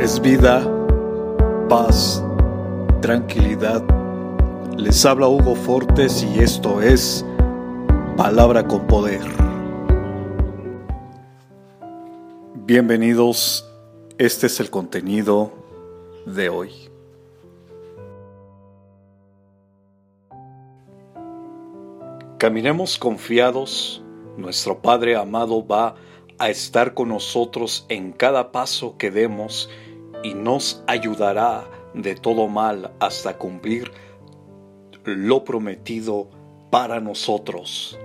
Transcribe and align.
es 0.00 0.20
vida, 0.20 0.66
paz, 1.68 2.22
tranquilidad. 3.00 3.82
Les 4.76 5.04
habla 5.06 5.28
Hugo 5.28 5.54
Fortes 5.54 6.22
y 6.22 6.40
esto 6.40 6.82
es 6.82 7.24
Palabra 8.16 8.66
con 8.66 8.86
Poder. 8.86 9.22
Bienvenidos, 12.66 13.70
este 14.18 14.46
es 14.46 14.58
el 14.58 14.70
contenido 14.70 15.52
de 16.26 16.48
hoy. 16.48 16.70
Caminemos 22.38 22.98
confiados, 22.98 24.02
nuestro 24.36 24.82
Padre 24.82 25.16
amado 25.16 25.64
va 25.66 25.94
a 26.38 26.50
estar 26.50 26.94
con 26.94 27.08
nosotros 27.08 27.86
en 27.88 28.12
cada 28.12 28.52
paso 28.52 28.96
que 28.98 29.10
demos 29.10 29.70
y 30.22 30.34
nos 30.34 30.82
ayudará 30.86 31.68
de 31.94 32.14
todo 32.14 32.48
mal 32.48 32.92
hasta 33.00 33.38
cumplir 33.38 33.92
lo 35.04 35.44
prometido 35.44 36.30
para 36.70 37.00
nosotros. 37.00 37.98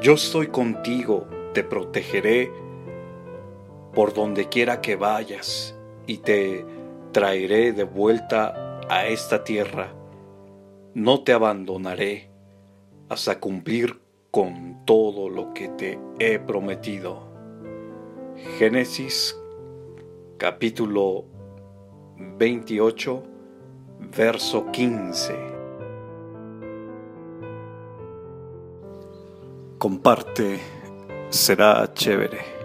Yo 0.00 0.14
estoy 0.14 0.48
contigo, 0.48 1.26
te 1.54 1.64
protegeré 1.64 2.52
por 3.94 4.14
donde 4.14 4.48
quiera 4.48 4.80
que 4.80 4.96
vayas 4.96 5.74
y 6.06 6.18
te 6.18 6.64
traeré 7.12 7.72
de 7.72 7.84
vuelta 7.84 8.80
a 8.88 9.06
esta 9.06 9.42
tierra. 9.42 9.92
No 10.94 11.22
te 11.22 11.32
abandonaré 11.32 12.30
hasta 13.08 13.40
cumplir 13.40 14.00
con 14.30 14.84
todo 14.84 15.28
lo 15.28 15.52
que 15.54 15.68
te 15.68 15.98
he 16.18 16.38
prometido. 16.38 17.27
Génesis 18.58 19.36
capítulo 20.38 21.24
28, 22.38 23.22
verso 24.10 24.66
15. 24.70 25.34
Comparte, 29.78 30.60
será 31.30 31.88
chévere. 31.92 32.57